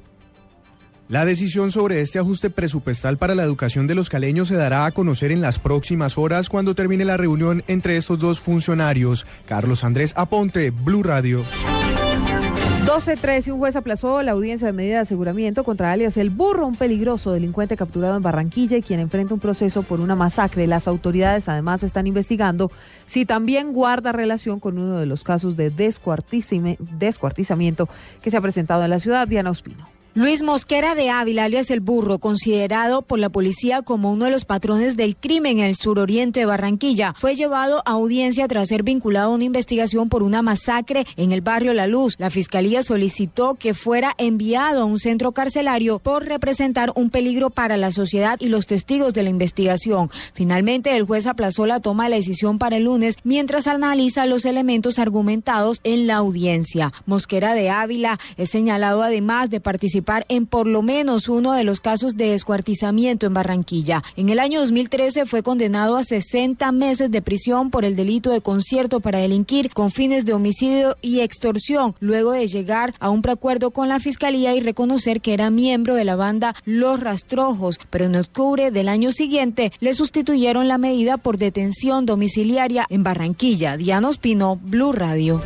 La 1.09 1.25
decisión 1.25 1.71
sobre 1.71 2.01
este 2.01 2.17
ajuste 2.17 2.49
presupuestal 2.49 3.17
para 3.17 3.35
la 3.35 3.43
educación 3.43 3.87
de 3.87 3.95
los 3.95 4.09
caleños 4.09 4.47
se 4.47 4.55
dará 4.55 4.85
a 4.85 4.91
conocer 4.91 5.31
en 5.31 5.41
las 5.41 5.59
próximas 5.59 6.17
horas 6.17 6.49
cuando 6.49 6.75
termine 6.75 7.03
la 7.03 7.17
reunión 7.17 7.63
entre 7.67 7.97
estos 7.97 8.19
dos 8.19 8.39
funcionarios. 8.39 9.25
Carlos 9.45 9.83
Andrés 9.83 10.13
Aponte, 10.15 10.71
Blue 10.71 11.03
Radio. 11.03 11.43
12.13, 12.85 13.53
un 13.53 13.59
juez 13.59 13.75
aplazó 13.75 14.21
la 14.21 14.33
audiencia 14.33 14.67
de 14.67 14.73
medida 14.73 14.95
de 14.95 15.01
aseguramiento 15.01 15.63
contra 15.63 15.91
alias 15.91 16.17
El 16.17 16.29
Burro, 16.29 16.67
un 16.67 16.75
peligroso 16.75 17.31
delincuente 17.31 17.77
capturado 17.77 18.17
en 18.17 18.21
Barranquilla 18.21 18.77
y 18.77 18.81
quien 18.81 18.99
enfrenta 18.99 19.33
un 19.33 19.39
proceso 19.39 19.83
por 19.83 19.99
una 19.99 20.15
masacre. 20.15 20.67
Las 20.67 20.87
autoridades 20.87 21.49
además 21.49 21.83
están 21.83 22.07
investigando 22.07 22.71
si 23.07 23.25
también 23.25 23.73
guarda 23.73 24.11
relación 24.11 24.59
con 24.59 24.77
uno 24.77 24.97
de 24.97 25.05
los 25.05 25.23
casos 25.23 25.55
de 25.55 25.69
descuartizamiento 25.69 27.89
que 28.21 28.31
se 28.31 28.37
ha 28.37 28.41
presentado 28.41 28.83
en 28.83 28.89
la 28.89 28.99
ciudad. 28.99 29.27
Diana 29.27 29.51
Ospino. 29.51 29.87
Luis 30.15 30.43
Mosquera 30.43 30.93
de 30.93 31.09
Ávila, 31.09 31.45
alias 31.45 31.71
El 31.71 31.79
Burro, 31.79 32.19
considerado 32.19 33.01
por 33.01 33.17
la 33.17 33.29
policía 33.29 33.81
como 33.81 34.11
uno 34.11 34.25
de 34.25 34.31
los 34.31 34.45
patrones 34.45 34.95
del 34.95 35.15
crimen 35.15 35.57
en 35.57 35.65
el 35.65 35.75
suroriente 35.75 36.41
de 36.41 36.45
Barranquilla, 36.45 37.15
fue 37.17 37.33
llevado 37.33 37.79
a 37.79 37.93
audiencia 37.93 38.47
tras 38.47 38.67
ser 38.67 38.83
vinculado 38.83 39.31
a 39.31 39.33
una 39.33 39.45
investigación 39.45 40.09
por 40.09 40.21
una 40.21 40.43
masacre 40.43 41.07
en 41.17 41.31
el 41.31 41.41
barrio 41.41 41.73
La 41.73 41.87
Luz. 41.87 42.13
La 42.19 42.29
fiscalía 42.29 42.83
solicitó 42.83 43.55
que 43.55 43.73
fuera 43.73 44.13
enviado 44.19 44.83
a 44.83 44.85
un 44.85 44.99
centro 44.99 45.31
carcelario 45.31 45.97
por 45.97 46.25
representar 46.25 46.91
un 46.93 47.09
peligro 47.09 47.49
para 47.49 47.75
la 47.75 47.91
sociedad 47.91 48.37
y 48.39 48.49
los 48.49 48.67
testigos 48.67 49.15
de 49.15 49.23
la 49.23 49.31
investigación. 49.31 50.11
Finalmente, 50.35 50.95
el 50.95 51.05
juez 51.05 51.25
aplazó 51.25 51.65
la 51.65 51.79
toma 51.79 52.03
de 52.03 52.11
la 52.11 52.15
decisión 52.17 52.59
para 52.59 52.77
el 52.77 52.83
lunes 52.83 53.17
mientras 53.23 53.65
analiza 53.65 54.27
los 54.27 54.45
elementos 54.45 54.99
argumentados 54.99 55.79
en 55.83 56.05
la 56.05 56.17
audiencia. 56.17 56.93
Mosquera 57.07 57.55
de 57.55 57.71
Ávila 57.71 58.19
es 58.37 58.51
señalado 58.51 59.01
además 59.01 59.49
de 59.49 59.59
participar 59.59 60.02
en 60.29 60.45
por 60.45 60.67
lo 60.67 60.81
menos 60.81 61.29
uno 61.29 61.53
de 61.53 61.63
los 61.63 61.79
casos 61.79 62.17
de 62.17 62.31
descuartizamiento 62.31 63.25
en 63.25 63.33
Barranquilla. 63.33 64.03
En 64.15 64.29
el 64.29 64.39
año 64.39 64.59
2013 64.59 65.25
fue 65.25 65.43
condenado 65.43 65.97
a 65.97 66.03
60 66.03 66.71
meses 66.71 67.09
de 67.09 67.21
prisión 67.21 67.71
por 67.71 67.85
el 67.85 67.95
delito 67.95 68.31
de 68.31 68.41
concierto 68.41 68.99
para 68.99 69.19
delinquir 69.19 69.69
con 69.69 69.91
fines 69.91 70.25
de 70.25 70.33
homicidio 70.33 70.95
y 71.01 71.21
extorsión, 71.21 71.95
luego 71.99 72.31
de 72.31 72.47
llegar 72.47 72.93
a 72.99 73.09
un 73.09 73.21
preacuerdo 73.21 73.71
con 73.71 73.89
la 73.89 73.99
fiscalía 73.99 74.53
y 74.55 74.59
reconocer 74.59 75.21
que 75.21 75.33
era 75.33 75.49
miembro 75.49 75.95
de 75.95 76.03
la 76.03 76.15
banda 76.15 76.55
Los 76.65 76.99
Rastrojos, 76.99 77.79
pero 77.89 78.05
en 78.05 78.15
octubre 78.15 78.71
del 78.71 78.89
año 78.89 79.11
siguiente 79.11 79.71
le 79.79 79.93
sustituyeron 79.93 80.67
la 80.67 80.77
medida 80.77 81.17
por 81.17 81.37
detención 81.37 82.05
domiciliaria 82.05 82.85
en 82.89 83.03
Barranquilla. 83.03 83.77
Diana 83.77 84.09
Ospino, 84.09 84.59
Blue 84.61 84.91
Radio. 84.91 85.41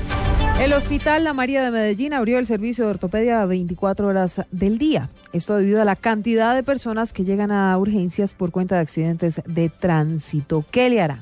El 0.59 0.73
Hospital 0.73 1.23
La 1.23 1.33
María 1.33 1.63
de 1.63 1.69
Medellín 1.69 2.13
abrió 2.13 2.39
el 2.39 2.47
servicio 2.47 2.85
de 2.85 2.89
ortopedia 2.89 3.45
24 3.45 4.07
horas 4.07 4.41
del 4.49 4.79
día. 4.79 5.11
Esto 5.31 5.55
debido 5.55 5.83
a 5.83 5.85
la 5.85 5.95
cantidad 5.95 6.55
de 6.55 6.63
personas 6.63 7.13
que 7.13 7.23
llegan 7.23 7.51
a 7.51 7.77
urgencias 7.77 8.33
por 8.33 8.49
cuenta 8.49 8.75
de 8.75 8.81
accidentes 8.81 9.39
de 9.45 9.69
tránsito. 9.69 10.65
¿Qué 10.71 10.89
le 10.89 10.99
harán? 10.99 11.19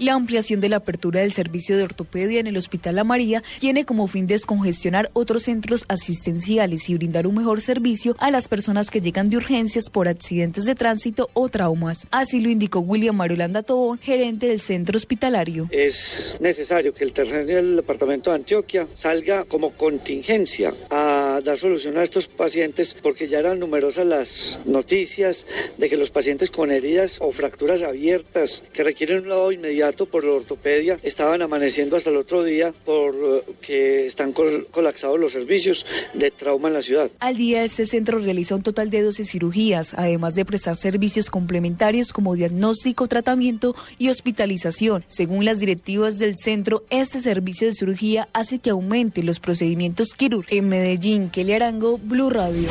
La 0.00 0.14
ampliación 0.14 0.60
de 0.60 0.70
la 0.70 0.76
apertura 0.76 1.20
del 1.20 1.30
servicio 1.30 1.76
de 1.76 1.82
ortopedia 1.82 2.40
en 2.40 2.46
el 2.46 2.56
Hospital 2.56 2.96
La 2.96 3.04
María 3.04 3.42
tiene 3.58 3.84
como 3.84 4.06
fin 4.06 4.26
descongestionar 4.26 5.10
otros 5.12 5.42
centros 5.42 5.84
asistenciales 5.88 6.88
y 6.88 6.94
brindar 6.94 7.26
un 7.26 7.34
mejor 7.34 7.60
servicio 7.60 8.16
a 8.18 8.30
las 8.30 8.48
personas 8.48 8.90
que 8.90 9.02
llegan 9.02 9.28
de 9.28 9.36
urgencias 9.36 9.90
por 9.90 10.08
accidentes 10.08 10.64
de 10.64 10.74
tránsito 10.74 11.28
o 11.34 11.50
traumas. 11.50 12.06
Así 12.10 12.40
lo 12.40 12.48
indicó 12.48 12.78
William 12.80 13.14
Mariolanda 13.14 13.62
Tobón, 13.62 13.98
gerente 13.98 14.46
del 14.46 14.62
centro 14.62 14.96
hospitalario. 14.96 15.68
Es 15.70 16.34
necesario 16.40 16.94
que 16.94 17.04
el 17.04 17.12
tercer 17.12 17.44
del 17.44 17.76
departamento 17.76 18.30
de 18.30 18.36
Antioquia 18.36 18.88
salga 18.94 19.44
como 19.44 19.72
contingencia 19.72 20.72
a 20.88 21.19
dar 21.44 21.58
solución 21.58 21.98
a 21.98 22.02
estos 22.02 22.28
pacientes 22.28 22.96
porque 23.02 23.26
ya 23.26 23.38
eran 23.38 23.58
numerosas 23.58 24.06
las 24.06 24.58
noticias 24.64 25.46
de 25.78 25.88
que 25.88 25.96
los 25.96 26.10
pacientes 26.10 26.50
con 26.50 26.70
heridas 26.70 27.18
o 27.20 27.32
fracturas 27.32 27.82
abiertas 27.82 28.62
que 28.72 28.84
requieren 28.84 29.22
un 29.22 29.28
lavado 29.28 29.52
inmediato 29.52 30.06
por 30.06 30.24
la 30.24 30.32
ortopedia 30.32 30.98
estaban 31.02 31.42
amaneciendo 31.42 31.96
hasta 31.96 32.10
el 32.10 32.16
otro 32.16 32.44
día 32.44 32.74
porque 32.84 34.06
están 34.06 34.32
colapsados 34.32 35.18
los 35.18 35.32
servicios 35.32 35.86
de 36.14 36.30
trauma 36.30 36.68
en 36.68 36.74
la 36.74 36.82
ciudad. 36.82 37.10
Al 37.18 37.36
día 37.36 37.64
este 37.64 37.86
centro 37.86 38.18
realiza 38.18 38.54
un 38.54 38.62
total 38.62 38.90
de 38.90 39.02
12 39.02 39.24
cirugías, 39.24 39.94
además 39.94 40.34
de 40.34 40.44
prestar 40.44 40.76
servicios 40.76 41.30
complementarios 41.30 42.12
como 42.12 42.34
diagnóstico, 42.34 43.08
tratamiento 43.08 43.74
y 43.98 44.08
hospitalización. 44.08 45.04
Según 45.08 45.44
las 45.44 45.60
directivas 45.60 46.18
del 46.18 46.36
centro, 46.36 46.84
este 46.90 47.20
servicio 47.20 47.66
de 47.66 47.74
cirugía 47.74 48.28
hace 48.32 48.58
que 48.58 48.70
aumente 48.70 49.22
los 49.22 49.40
procedimientos 49.40 50.14
quirúrgicos. 50.14 50.56
En 50.56 50.68
Medellín, 50.68 51.29
Kelly 51.30 51.52
Arango, 51.52 51.98
Blue 51.98 52.30
Radio. 52.30 52.68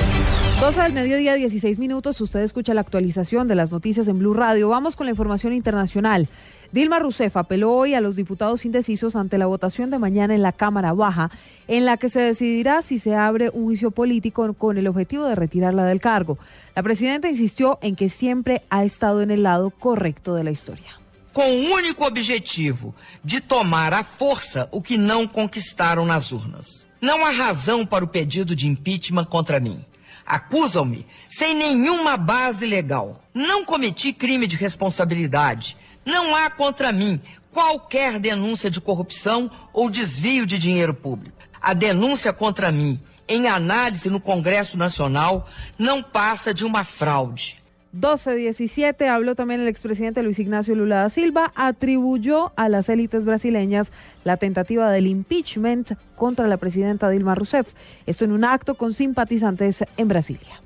12 0.60 0.82
del 0.82 0.94
mediodía, 0.94 1.36
16 1.36 1.80
minutos. 1.80 2.20
Usted 2.20 2.42
escucha 2.42 2.74
la 2.74 2.82
actualización 2.82 3.48
de 3.48 3.56
las 3.56 3.72
noticias 3.72 4.08
en 4.08 4.20
Blue 4.20 4.34
Radio. 4.34 4.70
Vamos 4.70 4.96
con 4.96 5.06
la 5.06 5.12
información 5.12 5.54
internacional. 5.54 6.28
Dilma 6.72 7.00
Rousseff 7.00 7.38
apeló 7.38 7.72
hoy 7.72 7.94
a 7.94 8.02
los 8.02 8.16
diputados 8.16 8.66
indecisos 8.66 9.16
ante 9.16 9.38
la 9.38 9.46
votación 9.46 9.90
de 9.90 10.00
mañana 10.00 10.36
en 10.36 10.42
la 10.42 10.52
Cámara 10.52 10.94
Baja, 10.94 11.32
en 11.68 11.86
la 11.86 11.98
que 11.98 12.10
se 12.10 12.20
decidirá 12.20 12.82
si 12.82 13.00
se 13.00 13.16
abre 13.16 13.50
un 13.50 13.64
juicio 13.64 13.92
político 13.92 14.54
con 14.54 14.78
el 14.78 14.88
objetivo 14.88 15.26
de 15.26 15.36
retirarla 15.36 15.86
del 15.86 16.02
cargo. 16.02 16.38
La 16.76 16.84
presidenta 16.84 17.30
insistió 17.30 17.80
en 17.82 17.96
que 17.96 18.10
siempre 18.10 18.64
ha 18.70 18.84
estado 18.84 19.22
en 19.22 19.32
el 19.32 19.44
lado 19.44 19.70
correcto 19.70 20.36
de 20.36 20.44
la 20.44 20.52
historia. 20.52 21.00
com 21.32 21.44
o 21.44 21.74
único 21.74 22.04
objetivo 22.06 22.94
de 23.24 23.40
tomar 23.40 23.94
à 23.94 24.04
força 24.04 24.68
o 24.72 24.82
que 24.82 24.98
não 24.98 25.28
conquistaram 25.28 26.06
nas 26.06 26.32
urnas. 26.32 26.89
Não 27.02 27.26
há 27.26 27.30
razão 27.30 27.86
para 27.86 28.04
o 28.04 28.08
pedido 28.08 28.56
de 28.56 28.68
impeachment 28.68 29.26
contra 29.26 29.60
mim. 29.60 29.86
Acusam-me 30.26 31.08
sem 31.28 31.56
nenhuma 31.56 32.18
base 32.18 32.66
legal. 32.66 33.24
Não 33.34 33.64
cometi 33.64 34.12
crime 34.12 34.46
de 34.46 34.56
responsabilidade. 34.56 35.78
Não 36.06 36.36
há 36.36 36.50
contra 36.50 36.92
mim 36.92 37.22
qualquer 37.52 38.20
denúncia 38.20 38.70
de 38.70 38.82
corrupção 38.82 39.50
ou 39.74 39.90
desvio 39.90 40.46
de 40.46 40.58
dinheiro 40.58 40.94
público. 40.94 41.38
A 41.62 41.74
denúncia 41.74 42.32
contra 42.32 42.72
mim, 42.72 43.00
em 43.28 43.48
análise 43.48 44.10
no 44.10 44.20
Congresso 44.20 44.78
Nacional, 44.78 45.50
não 45.78 46.04
passa 46.04 46.54
de 46.54 46.66
uma 46.66 46.84
fraude. 46.84 47.59
12-17 47.96 49.08
habló 49.08 49.36
también 49.36 49.62
el 49.62 49.68
expresidente 49.68 50.22
Luis 50.22 50.38
Ignacio 50.38 50.76
Lula 50.76 50.98
da 50.98 51.10
Silva, 51.10 51.52
atribuyó 51.56 52.52
a 52.56 52.70
las 52.70 52.88
élites 52.88 53.26
brasileñas 53.26 53.92
la 54.24 54.38
tentativa 54.38 54.92
del 54.92 55.08
impeachment 55.08 55.94
contra 56.16 56.48
la 56.48 56.58
presidenta 56.58 57.10
Dilma 57.10 57.36
Rousseff. 57.36 57.74
Esto 58.06 58.26
en 58.26 58.32
un 58.32 58.44
acto 58.44 58.76
con 58.76 58.94
simpatizantes 58.94 59.84
en 59.98 60.08
Brasilia. 60.08 60.62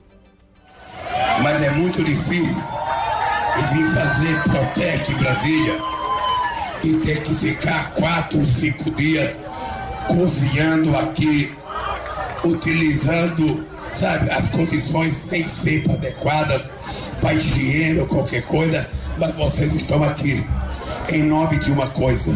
Mas 1.41 1.61
é 1.61 1.71
muito 1.71 2.03
difícil 2.03 2.63
vir 3.71 3.85
fazer 3.85 4.43
protesto 4.43 5.11
em 5.11 5.15
Brasília 5.15 5.73
e 6.83 6.93
ter 6.97 7.23
que 7.23 7.33
ficar 7.35 7.93
quatro, 7.93 8.45
cinco 8.45 8.91
dias 8.91 9.33
cozinhando 10.07 10.95
aqui, 10.97 11.51
utilizando 12.43 13.65
sabe, 13.93 14.29
as 14.31 14.49
condições 14.49 15.25
nem 15.31 15.43
sempre 15.43 15.93
adequadas 15.93 16.69
ou 17.99 18.05
qualquer 18.07 18.43
coisa, 18.43 18.85
mas 19.17 19.31
vocês 19.35 19.73
estão 19.73 20.03
aqui 20.03 20.45
em 21.09 21.23
nome 21.23 21.57
de 21.57 21.71
uma 21.71 21.87
coisa. 21.87 22.33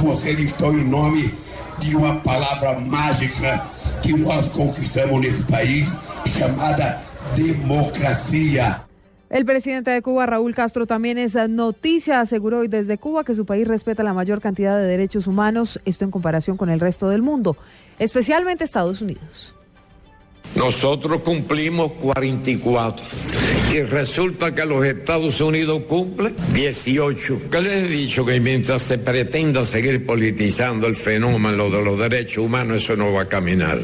Vocês 0.00 0.40
estão 0.40 0.72
em 0.72 0.84
nome 0.84 1.34
de 1.78 1.94
uma 1.96 2.16
palavra 2.16 2.80
mágica 2.80 3.62
que 4.02 4.14
nós 4.14 4.48
conquistamos 4.50 5.20
nesse 5.20 5.42
país, 5.42 5.88
chamada 6.26 6.98
democracia. 7.36 8.82
El 9.28 9.44
presidente 9.44 9.90
de 9.90 10.00
Cuba, 10.00 10.24
Raúl 10.24 10.54
Castro, 10.54 10.86
también 10.86 11.18
es 11.18 11.34
noticia, 11.50 12.20
aseguró 12.20 12.60
hoy 12.60 12.68
desde 12.68 12.96
Cuba 12.96 13.22
que 13.22 13.34
su 13.34 13.44
país 13.44 13.68
respeta 13.68 14.02
la 14.02 14.14
mayor 14.14 14.40
cantidad 14.40 14.78
de 14.78 14.86
derechos 14.86 15.26
humanos, 15.26 15.78
esto 15.84 16.06
en 16.06 16.10
comparación 16.10 16.56
con 16.56 16.70
el 16.70 16.80
resto 16.80 17.10
del 17.10 17.20
mundo, 17.20 17.56
especialmente 17.98 18.64
Estados 18.64 19.02
Unidos. 19.02 19.54
Nosotros 20.54 21.20
cumplimos 21.22 21.92
44 21.92 23.06
y 23.72 23.82
resulta 23.82 24.54
que 24.54 24.66
los 24.66 24.84
Estados 24.84 25.40
Unidos 25.40 25.82
cumplen 25.88 26.34
18. 26.52 27.42
¿Qué 27.50 27.62
les 27.62 27.84
he 27.84 27.88
dicho? 27.88 28.26
Que 28.26 28.40
mientras 28.40 28.82
se 28.82 28.98
pretenda 28.98 29.64
seguir 29.64 30.04
politizando 30.04 30.88
el 30.88 30.96
fenómeno 30.96 31.70
de 31.70 31.84
los 31.84 31.98
derechos 31.98 32.44
humanos, 32.44 32.82
eso 32.82 32.96
no 32.96 33.12
va 33.12 33.22
a 33.22 33.28
caminar. 33.28 33.80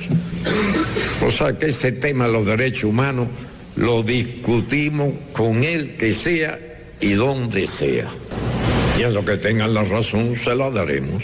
O 1.24 1.30
sea 1.30 1.56
que 1.56 1.66
ese 1.66 1.92
tema 1.92 2.26
de 2.26 2.32
los 2.32 2.46
derechos 2.46 2.84
humanos 2.84 3.28
lo 3.76 4.02
discutimos 4.02 5.14
con 5.32 5.62
el 5.62 5.96
que 5.96 6.12
sea 6.12 6.58
y 7.00 7.12
donde 7.12 7.66
sea. 7.66 8.08
Y 8.98 9.02
a 9.02 9.10
lo 9.10 9.24
que 9.24 9.36
tengan 9.36 9.72
la 9.72 9.84
razón 9.84 10.34
se 10.34 10.54
la 10.54 10.70
daremos. 10.70 11.22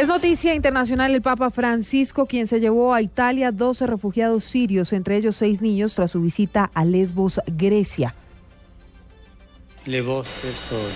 Es 0.00 0.08
noticia 0.08 0.54
internacional 0.54 1.14
el 1.14 1.20
Papa 1.20 1.50
Francisco, 1.50 2.24
quien 2.24 2.46
se 2.46 2.58
llevó 2.58 2.94
a 2.94 3.02
Italia 3.02 3.52
12 3.52 3.86
refugiados 3.86 4.44
sirios, 4.44 4.94
entre 4.94 5.18
ellos 5.18 5.36
seis 5.36 5.60
niños, 5.60 5.94
tras 5.94 6.12
su 6.12 6.22
visita 6.22 6.70
a 6.72 6.86
Lesbos, 6.86 7.38
Grecia. 7.46 8.14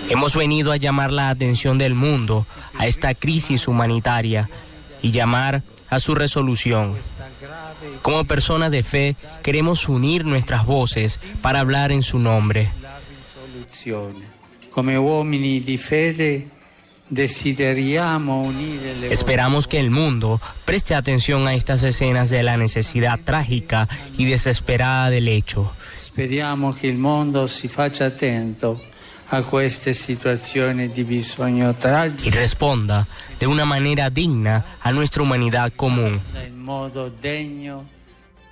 Hemos 0.08 0.34
venido 0.34 0.72
a 0.72 0.78
llamar 0.78 1.12
la 1.12 1.28
atención 1.28 1.76
del 1.76 1.92
mundo 1.92 2.46
a 2.78 2.86
esta 2.86 3.14
crisis 3.14 3.68
humanitaria 3.68 4.48
y 5.02 5.10
llamar 5.10 5.62
a 5.90 6.00
su 6.00 6.14
resolución. 6.14 6.94
Como 8.00 8.24
personas 8.24 8.70
de 8.70 8.82
fe, 8.82 9.16
queremos 9.42 9.86
unir 9.86 10.24
nuestras 10.24 10.64
voces 10.64 11.20
para 11.42 11.60
hablar 11.60 11.92
en 11.92 12.02
su 12.02 12.18
nombre. 12.18 12.70
Come 14.70 14.98
uomini 14.98 15.60
di 15.60 15.76
fede 15.76 16.53
Esperamos 19.10 19.66
que 19.66 19.78
el 19.78 19.90
mundo 19.90 20.40
preste 20.64 20.94
atención 20.94 21.46
a 21.46 21.54
estas 21.54 21.82
escenas 21.82 22.30
de 22.30 22.42
la 22.42 22.56
necesidad 22.56 23.20
trágica 23.24 23.88
y 24.16 24.24
desesperada 24.24 25.10
del 25.10 25.28
hecho. 25.28 25.72
Speriamo 26.00 26.72
che 26.72 26.86
il 26.86 26.96
mondo 26.96 27.46
si 27.48 27.68
faccia 27.68 28.06
attento 28.06 28.80
a 29.28 29.42
queste 29.42 29.94
situazioni 29.94 30.88
di 30.88 31.02
bisogno 31.02 31.74
tragico 31.74 32.28
y 32.28 32.30
responda 32.30 33.06
de 33.38 33.46
una 33.46 33.64
manera 33.64 34.10
digna 34.10 34.62
a 34.80 34.92
nuestra 34.92 35.22
humanidad 35.22 35.72
común. 35.74 36.20
in 36.46 36.60
modo 36.60 37.10
degno 37.10 37.84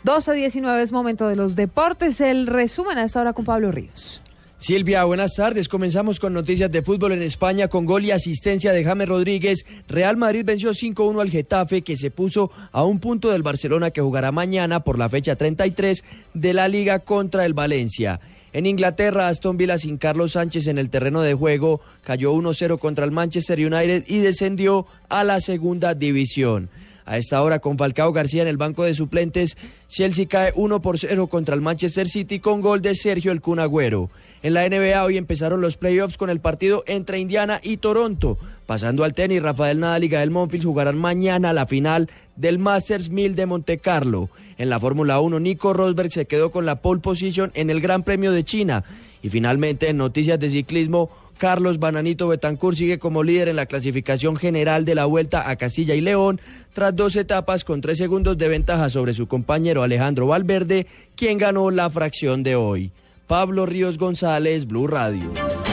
12-19 0.04 0.83
es 0.83 0.92
momento 0.92 1.28
de 1.28 1.37
los 1.37 1.54
deportes. 1.54 2.21
El 2.21 2.47
resumen 2.47 2.99
a 2.99 3.04
esta 3.04 3.21
hora 3.21 3.33
con 3.33 3.45
Pablo 3.45 3.71
Ríos. 3.71 4.21
Silvia, 4.62 5.02
buenas 5.02 5.35
tardes. 5.35 5.69
Comenzamos 5.69 6.21
con 6.21 6.35
noticias 6.35 6.71
de 6.71 6.83
fútbol 6.83 7.11
en 7.11 7.23
España 7.23 7.66
con 7.66 7.85
gol 7.85 8.04
y 8.04 8.12
asistencia 8.12 8.73
de 8.73 8.85
James 8.85 9.09
Rodríguez. 9.09 9.66
Real 9.88 10.16
Madrid 10.16 10.45
venció 10.45 10.71
5-1 10.71 11.21
al 11.21 11.31
Getafe 11.31 11.83
que 11.83 11.97
se 11.97 12.12
puso 12.12 12.52
a 12.71 12.85
un 12.85 13.00
punto 13.00 13.33
del 13.33 13.42
Barcelona 13.42 13.90
que 13.90 14.00
jugará 14.00 14.31
mañana 14.31 14.85
por 14.85 15.00
la 15.00 15.09
fecha 15.09 15.35
33 15.35 16.04
de 16.35 16.54
la 16.54 16.69
liga 16.69 17.00
contra 17.00 17.45
el 17.45 17.54
Valencia. 17.54 18.21
En 18.52 18.66
Inglaterra, 18.66 19.26
Aston 19.26 19.57
Villa 19.57 19.78
sin 19.78 19.99
Carlos 19.99 20.33
Sánchez 20.33 20.69
en 20.69 20.78
el 20.78 20.90
terreno 20.90 21.23
de 21.23 21.35
juego 21.35 21.81
cayó 22.04 22.33
1-0 22.33 22.78
contra 22.78 23.04
el 23.04 23.11
Manchester 23.11 23.59
United 23.59 24.04
y 24.07 24.19
descendió 24.19 24.87
a 25.09 25.25
la 25.25 25.40
segunda 25.40 25.95
división. 25.95 26.71
A 27.04 27.18
esta 27.18 27.42
hora, 27.42 27.59
con 27.59 27.78
Falcao 27.78 28.12
García 28.12 28.42
en 28.42 28.49
el 28.49 28.56
banco 28.56 28.85
de 28.85 28.94
suplentes, 28.94 29.56
Chelsea 29.88 30.26
cae 30.26 30.52
1 30.54 30.82
por 30.82 30.99
0 30.99 31.26
contra 31.26 31.54
el 31.54 31.61
Manchester 31.61 32.09
City 32.09 32.38
con 32.38 32.61
gol 32.61 32.80
de 32.80 32.94
Sergio 32.94 33.32
El 33.32 33.40
Kun 33.40 33.59
Agüero. 33.59 34.11
En 34.42 34.54
la 34.54 34.68
NBA 34.68 35.04
hoy 35.04 35.18
empezaron 35.18 35.61
los 35.61 35.76
playoffs 35.76 36.16
con 36.16 36.30
el 36.30 36.40
partido 36.40 36.83
entre 36.87 37.18
Indiana 37.18 37.61
y 37.62 37.77
Toronto. 37.77 38.38
Pasando 38.66 39.05
al 39.05 39.14
tenis, 39.14 39.42
Rafael 39.42 39.79
Nadal 39.81 40.05
y 40.05 40.09
Gael 40.09 40.31
Monfils 40.31 40.64
jugarán 40.64 40.98
mañana 40.98 41.53
la 41.53 41.66
final 41.66 42.09
del 42.37 42.59
Masters 42.59 43.11
1000 43.11 43.37
de 43.37 43.46
Monte 43.46 43.79
Carlo. 43.79 44.31
En 44.59 44.70
la 44.70 44.81
Fórmula 44.81 45.20
1, 45.20 45.40
Nico 45.40 45.72
Rosberg 45.72 46.12
se 46.12 46.27
quedó 46.27 46.50
con 46.50 46.66
la 46.66 46.77
pole 46.83 47.00
position 47.00 47.50
en 47.55 47.70
el 47.70 47.81
Gran 47.81 48.03
Premio 48.03 48.33
de 48.33 48.44
China. 48.44 48.85
Y 49.22 49.29
finalmente, 49.29 49.88
en 49.88 49.96
noticias 49.96 50.40
de 50.40 50.50
ciclismo, 50.50 51.11
Carlos 51.42 51.81
Bananito 51.81 52.28
Betancourt 52.28 52.76
sigue 52.76 53.00
como 53.00 53.24
líder 53.24 53.48
en 53.48 53.57
la 53.57 53.66
clasificación 53.66 54.37
general 54.37 54.85
de 54.85 54.94
la 54.94 55.07
Vuelta 55.07 55.50
a 55.50 55.57
Castilla 55.57 55.96
y 55.96 56.00
León, 56.00 56.40
tras 56.72 56.94
dos 56.94 57.16
etapas 57.16 57.64
con 57.64 57.81
tres 57.81 57.98
segundos 57.98 58.38
de 58.38 58.46
ventaja 58.46 58.88
sobre 58.90 59.12
su 59.12 59.26
compañero 59.26 59.83
Alejandro 59.83 60.28
Valverde, 60.28 60.87
quien 61.16 61.38
ganó 61.38 61.72
la 61.72 61.90
fracción 61.90 62.44
de 62.44 62.55
hoy. 62.55 62.92
Pablo 63.26 63.66
Ríos 63.66 63.98
González, 63.98 64.68
Blue 64.68 64.87
Radio. 64.87 65.33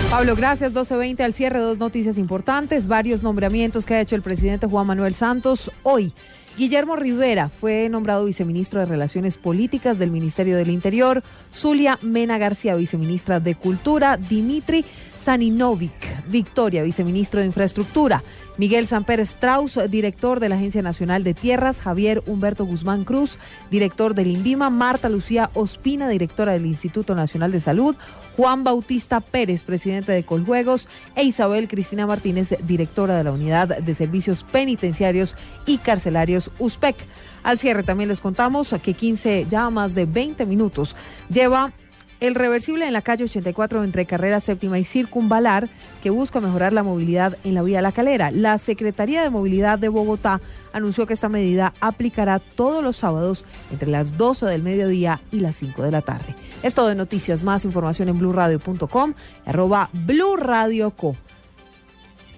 Pablo, 0.09 0.35
gracias. 0.35 0.73
12.20 0.73 1.21
al 1.21 1.35
cierre, 1.35 1.59
dos 1.59 1.77
noticias 1.77 2.17
importantes, 2.17 2.87
varios 2.87 3.21
nombramientos 3.21 3.85
que 3.85 3.93
ha 3.93 4.01
hecho 4.01 4.15
el 4.15 4.23
presidente 4.23 4.65
Juan 4.65 4.87
Manuel 4.87 5.13
Santos 5.13 5.69
hoy. 5.83 6.13
Guillermo 6.57 6.95
Rivera 6.95 7.47
fue 7.47 7.87
nombrado 7.89 8.25
viceministro 8.25 8.79
de 8.79 8.87
Relaciones 8.87 9.37
Políticas 9.37 9.99
del 9.99 10.09
Ministerio 10.09 10.57
del 10.57 10.71
Interior. 10.71 11.21
Zulia 11.53 11.99
Mena 12.01 12.39
García, 12.39 12.75
viceministra 12.75 13.39
de 13.39 13.53
Cultura. 13.53 14.17
Dimitri 14.17 14.83
Saninovic, 15.29 16.25
Victoria, 16.27 16.81
viceministro 16.81 17.39
de 17.39 17.45
Infraestructura. 17.45 18.23
Miguel 18.57 18.87
Samper 18.87 19.19
Strauss, 19.19 19.79
director 19.87 20.39
de 20.39 20.49
la 20.49 20.55
Agencia 20.55 20.81
Nacional 20.81 21.23
de 21.23 21.35
Tierras. 21.35 21.79
Javier 21.79 22.23
Humberto 22.25 22.65
Guzmán 22.65 23.03
Cruz, 23.03 23.37
director 23.69 24.15
del 24.15 24.31
INVIMA. 24.31 24.71
Marta 24.71 25.07
Lucía 25.07 25.51
Ospina, 25.53 26.09
directora 26.09 26.53
del 26.53 26.65
Instituto 26.65 27.13
Nacional 27.13 27.51
de 27.51 27.61
Salud. 27.61 27.95
Juan 28.37 28.63
Bautista 28.63 29.19
Pérez, 29.19 29.63
presidente 29.63 30.13
de 30.13 30.23
Coljuegos. 30.23 30.87
E 31.15 31.23
Isabel 31.25 31.67
Cristina 31.67 32.07
Martínez, 32.07 32.55
directora 32.63 33.15
de 33.15 33.23
la 33.23 33.31
Unidad 33.31 33.67
de 33.67 33.93
Servicios 33.93 34.43
Penitenciarios 34.43 35.35
y 35.67 35.77
Carcelarios 35.77 36.49
USPEC. 36.57 36.95
Al 37.43 37.59
cierre 37.59 37.83
también 37.83 38.09
les 38.09 38.19
contamos 38.19 38.73
que 38.81 38.95
15, 38.95 39.45
ya 39.47 39.69
más 39.69 39.93
de 39.93 40.07
20 40.07 40.47
minutos, 40.47 40.95
lleva 41.29 41.71
el 42.19 42.35
reversible 42.35 42.85
en 42.85 42.93
la 42.93 43.01
calle 43.01 43.23
84 43.23 43.83
entre 43.83 44.05
carrera 44.05 44.41
séptima 44.41 44.79
y 44.79 44.83
circunvalar 44.83 45.69
que 46.03 46.09
busca 46.09 46.39
mejorar 46.39 46.73
la 46.73 46.83
movilidad 46.83 47.37
en 47.43 47.53
la 47.53 47.61
vía 47.61 47.81
La 47.81 47.91
Calera. 47.91 48.31
La 48.31 48.57
Secretaría 48.57 49.21
de 49.21 49.29
Movilidad 49.29 49.79
de 49.79 49.89
Bogotá 49.89 50.41
anunció 50.73 51.05
que 51.05 51.13
esta 51.13 51.29
medida 51.29 51.73
aplicará 51.79 52.39
todos 52.39 52.83
los 52.83 52.97
sábados 52.97 53.45
entre 53.71 53.89
las 53.89 54.17
12 54.17 54.45
del 54.45 54.63
mediodía 54.63 55.21
y 55.31 55.39
las 55.39 55.57
5 55.57 55.81
de 55.83 55.91
la 55.91 56.01
tarde. 56.01 56.35
Es 56.63 56.73
todo 56.73 56.89
de 56.89 56.95
noticias, 56.95 57.43
más 57.43 57.65
información 57.65 58.09
en 58.09 58.19
blurradio.com, 58.19 59.13
arroba 59.45 59.89
blurradioco. 59.93 61.15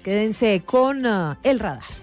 Quédense 0.03 0.63
con 0.65 1.05
uh, 1.05 1.35
el 1.43 1.59
radar. 1.59 2.00